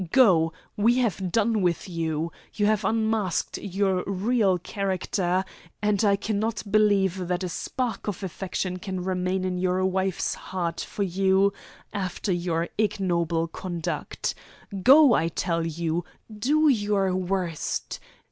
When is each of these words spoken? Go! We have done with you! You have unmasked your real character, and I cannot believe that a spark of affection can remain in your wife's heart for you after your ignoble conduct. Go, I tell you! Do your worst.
Go! 0.11 0.51
We 0.75 0.97
have 0.97 1.31
done 1.31 1.61
with 1.61 1.87
you! 1.87 2.31
You 2.55 2.65
have 2.65 2.83
unmasked 2.83 3.59
your 3.59 4.03
real 4.07 4.57
character, 4.57 5.45
and 5.79 6.03
I 6.03 6.15
cannot 6.15 6.63
believe 6.71 7.27
that 7.27 7.43
a 7.43 7.49
spark 7.49 8.07
of 8.07 8.23
affection 8.23 8.79
can 8.79 9.03
remain 9.03 9.45
in 9.45 9.59
your 9.59 9.85
wife's 9.85 10.33
heart 10.33 10.81
for 10.81 11.03
you 11.03 11.53
after 11.93 12.31
your 12.33 12.67
ignoble 12.79 13.47
conduct. 13.47 14.33
Go, 14.81 15.13
I 15.13 15.27
tell 15.27 15.63
you! 15.67 16.03
Do 16.35 16.67
your 16.67 17.15
worst. 17.15 17.99